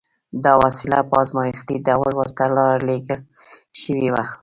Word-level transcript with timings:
دا 0.43 0.53
وسيله 0.63 0.99
په 1.09 1.15
ازمايښتي 1.23 1.75
ډول 1.87 2.11
ورته 2.15 2.43
را 2.55 2.67
لېږل 2.87 3.21
شوې 3.81 4.09
وه. 4.13 4.23